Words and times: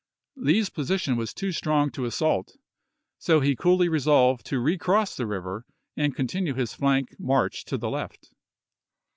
Lee's 0.35 0.71
position 0.71 1.15
was 1.15 1.31
too 1.31 1.51
strong 1.51 1.91
to 1.91 2.05
assault; 2.05 2.57
so 3.19 3.39
he 3.39 3.55
coolly 3.55 3.87
resolved 3.87 4.43
to 4.47 4.59
recross 4.59 5.15
the 5.15 5.27
river 5.27 5.63
and 5.95 6.15
continue 6.15 6.55
his 6.55 6.73
flank 6.73 7.09
march 7.19 7.65
to 7.65 7.77
the 7.77 7.91
left. 7.91 8.31